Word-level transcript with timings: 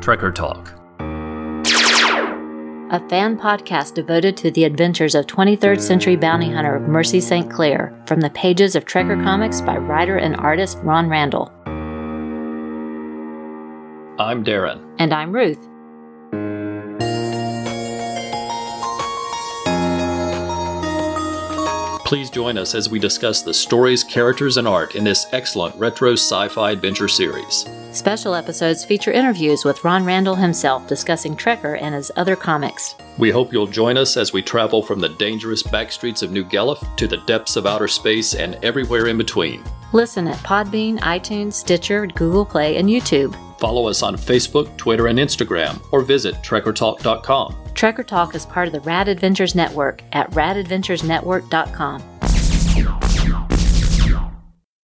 Trekker 0.00 0.34
Talk. 0.34 0.72
A 2.92 3.08
fan 3.08 3.38
podcast 3.38 3.94
devoted 3.94 4.36
to 4.38 4.50
the 4.50 4.64
adventures 4.64 5.14
of 5.14 5.26
23rd 5.26 5.80
century 5.80 6.16
bounty 6.16 6.50
hunter 6.50 6.80
Mercy 6.80 7.20
St. 7.20 7.48
Clair 7.50 7.94
from 8.06 8.20
the 8.20 8.30
pages 8.30 8.74
of 8.74 8.84
Trekker 8.84 9.22
Comics 9.22 9.60
by 9.60 9.76
writer 9.76 10.16
and 10.16 10.36
artist 10.36 10.78
Ron 10.82 11.08
Randall. 11.08 11.52
I'm 14.18 14.44
Darren. 14.44 14.82
And 14.98 15.12
I'm 15.14 15.32
Ruth. 15.32 15.68
Please 22.10 22.28
join 22.28 22.58
us 22.58 22.74
as 22.74 22.90
we 22.90 22.98
discuss 22.98 23.40
the 23.40 23.54
stories, 23.54 24.02
characters, 24.02 24.56
and 24.56 24.66
art 24.66 24.96
in 24.96 25.04
this 25.04 25.28
excellent 25.30 25.76
retro 25.76 26.14
sci 26.14 26.48
fi 26.48 26.72
adventure 26.72 27.06
series. 27.06 27.66
Special 27.92 28.34
episodes 28.34 28.84
feature 28.84 29.12
interviews 29.12 29.64
with 29.64 29.84
Ron 29.84 30.04
Randall 30.04 30.34
himself 30.34 30.88
discussing 30.88 31.36
Trekker 31.36 31.80
and 31.80 31.94
his 31.94 32.10
other 32.16 32.34
comics. 32.34 32.96
We 33.16 33.30
hope 33.30 33.52
you'll 33.52 33.68
join 33.68 33.96
us 33.96 34.16
as 34.16 34.32
we 34.32 34.42
travel 34.42 34.82
from 34.82 34.98
the 34.98 35.10
dangerous 35.10 35.62
backstreets 35.62 36.24
of 36.24 36.32
New 36.32 36.44
Gelaph 36.44 36.96
to 36.96 37.06
the 37.06 37.18
depths 37.28 37.54
of 37.54 37.64
outer 37.64 37.86
space 37.86 38.34
and 38.34 38.56
everywhere 38.64 39.06
in 39.06 39.16
between. 39.16 39.62
Listen 39.92 40.26
at 40.26 40.38
Podbean, 40.38 40.98
iTunes, 41.02 41.52
Stitcher, 41.52 42.08
Google 42.08 42.44
Play, 42.44 42.76
and 42.78 42.88
YouTube. 42.88 43.36
Follow 43.60 43.86
us 43.86 44.02
on 44.02 44.16
Facebook, 44.16 44.76
Twitter, 44.76 45.06
and 45.06 45.20
Instagram, 45.20 45.80
or 45.92 46.00
visit 46.00 46.34
TrekkerTalk.com. 46.42 47.69
Trekker 47.80 48.06
Talk 48.06 48.34
is 48.34 48.44
part 48.44 48.66
of 48.66 48.74
the 48.74 48.80
Rad 48.80 49.08
Adventures 49.08 49.54
Network 49.54 50.02
at 50.12 50.30
radadventuresnetwork.com. 50.32 52.19